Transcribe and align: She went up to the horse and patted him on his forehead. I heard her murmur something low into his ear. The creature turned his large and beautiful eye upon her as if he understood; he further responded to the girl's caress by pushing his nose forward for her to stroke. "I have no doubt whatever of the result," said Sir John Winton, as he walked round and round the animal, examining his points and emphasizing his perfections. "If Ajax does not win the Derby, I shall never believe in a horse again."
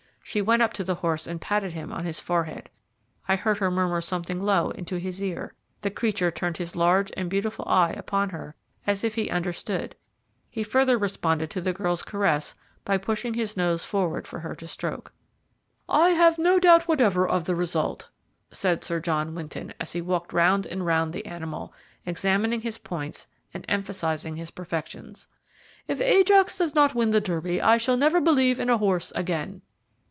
She 0.23 0.39
went 0.41 0.61
up 0.61 0.71
to 0.73 0.83
the 0.85 0.95
horse 0.95 1.27
and 1.27 1.41
patted 1.41 1.73
him 1.73 1.91
on 1.91 2.05
his 2.05 2.17
forehead. 2.21 2.69
I 3.27 3.35
heard 3.35 3.57
her 3.57 3.69
murmur 3.69 3.99
something 3.99 4.39
low 4.39 4.69
into 4.69 4.97
his 4.97 5.21
ear. 5.21 5.53
The 5.81 5.91
creature 5.91 6.31
turned 6.31 6.55
his 6.55 6.73
large 6.73 7.11
and 7.17 7.29
beautiful 7.29 7.65
eye 7.67 7.91
upon 7.97 8.29
her 8.29 8.55
as 8.87 9.03
if 9.03 9.15
he 9.15 9.29
understood; 9.29 9.93
he 10.49 10.63
further 10.63 10.97
responded 10.97 11.49
to 11.49 11.59
the 11.59 11.73
girl's 11.73 12.03
caress 12.03 12.55
by 12.85 12.97
pushing 12.97 13.33
his 13.33 13.57
nose 13.57 13.83
forward 13.83 14.25
for 14.25 14.39
her 14.39 14.55
to 14.55 14.67
stroke. 14.67 15.11
"I 15.89 16.11
have 16.11 16.37
no 16.39 16.59
doubt 16.59 16.87
whatever 16.87 17.27
of 17.27 17.43
the 17.43 17.55
result," 17.55 18.09
said 18.51 18.85
Sir 18.85 19.01
John 19.01 19.35
Winton, 19.35 19.73
as 19.81 19.91
he 19.91 20.01
walked 20.01 20.31
round 20.31 20.65
and 20.65 20.85
round 20.85 21.11
the 21.11 21.25
animal, 21.25 21.73
examining 22.05 22.61
his 22.61 22.77
points 22.77 23.27
and 23.53 23.65
emphasizing 23.67 24.37
his 24.37 24.51
perfections. 24.51 25.27
"If 25.89 25.99
Ajax 25.99 26.57
does 26.57 26.73
not 26.73 26.95
win 26.95 27.09
the 27.09 27.19
Derby, 27.19 27.61
I 27.61 27.75
shall 27.75 27.97
never 27.97 28.21
believe 28.21 28.61
in 28.61 28.69
a 28.69 28.77
horse 28.77 29.11
again." 29.13 29.61